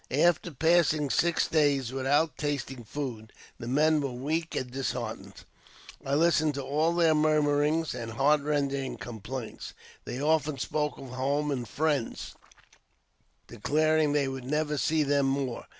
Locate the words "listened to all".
6.15-6.95